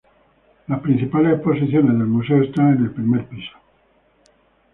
La 0.65 0.81
principales 0.81 1.33
exposiciones 1.35 1.95
del 1.95 2.07
museo 2.07 2.41
están 2.41 2.73
en 2.75 2.85
el 2.85 2.91
primer 2.91 3.23
piso. 3.27 3.53